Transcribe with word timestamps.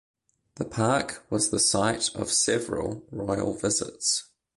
The 0.55 0.65
park 0.65 1.27
was 1.29 1.51
the 1.51 1.59
site 1.59 2.09
of 2.15 2.31
several 2.31 3.03
royal 3.11 3.53
visits. 3.53 4.23